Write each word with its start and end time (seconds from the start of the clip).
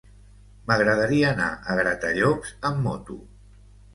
M'agradaria 0.69 1.27
anar 1.33 1.49
a 1.51 1.75
Gratallops 1.81 2.53
amb 2.71 2.83
moto. 2.87 3.19